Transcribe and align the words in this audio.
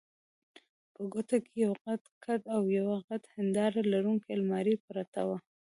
په 0.93 1.01
کوټه 1.11 1.37
کې 1.45 1.55
یو 1.65 1.71
غټ 1.83 2.01
کټ 2.25 2.41
او 2.55 2.61
یوه 2.77 2.95
غټه 3.07 3.29
هنداره 3.37 3.79
لرونکې 3.93 4.29
المارۍ 4.37 4.75
پرته 4.87 5.21
وه. 5.27 5.37